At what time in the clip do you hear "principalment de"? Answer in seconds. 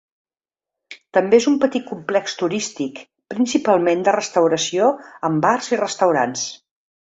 3.35-4.17